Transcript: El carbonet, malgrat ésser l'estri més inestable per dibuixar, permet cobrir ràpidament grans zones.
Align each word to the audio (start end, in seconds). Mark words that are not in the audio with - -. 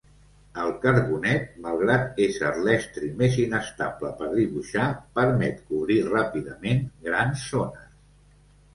El 0.61 0.71
carbonet, 0.85 1.43
malgrat 1.65 2.17
ésser 2.29 2.55
l'estri 2.69 3.11
més 3.21 3.37
inestable 3.45 4.13
per 4.23 4.33
dibuixar, 4.41 4.89
permet 5.23 5.63
cobrir 5.71 6.03
ràpidament 6.11 6.87
grans 7.11 7.49
zones. 7.55 7.91